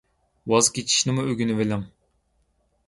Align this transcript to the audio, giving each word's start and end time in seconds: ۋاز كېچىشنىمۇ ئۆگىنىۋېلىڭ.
ۋاز 0.53 0.69
كېچىشنىمۇ 0.77 1.27
ئۆگىنىۋېلىڭ. 1.33 1.87